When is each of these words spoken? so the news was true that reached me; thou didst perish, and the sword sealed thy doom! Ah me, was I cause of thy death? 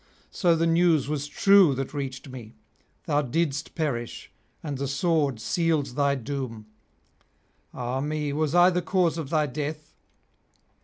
so 0.31 0.55
the 0.55 0.65
news 0.65 1.07
was 1.07 1.27
true 1.27 1.75
that 1.75 1.93
reached 1.93 2.27
me; 2.29 2.55
thou 3.05 3.21
didst 3.21 3.75
perish, 3.75 4.31
and 4.63 4.79
the 4.79 4.87
sword 4.87 5.39
sealed 5.39 5.95
thy 5.95 6.15
doom! 6.15 6.65
Ah 7.71 7.99
me, 8.01 8.33
was 8.33 8.55
I 8.55 8.71
cause 8.81 9.19
of 9.19 9.29
thy 9.29 9.45
death? 9.45 9.93